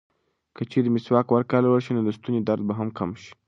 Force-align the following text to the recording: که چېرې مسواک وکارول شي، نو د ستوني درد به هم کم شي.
که 0.55 0.63
چېرې 0.71 0.89
مسواک 0.95 1.27
وکارول 1.29 1.79
شي، 1.85 1.91
نو 1.95 2.01
د 2.03 2.09
ستوني 2.17 2.41
درد 2.47 2.61
به 2.67 2.73
هم 2.79 2.89
کم 2.97 3.09
شي. 3.21 3.31